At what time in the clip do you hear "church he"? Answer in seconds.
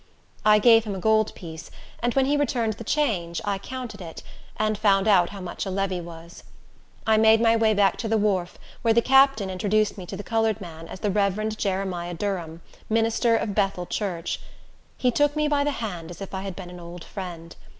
13.85-15.11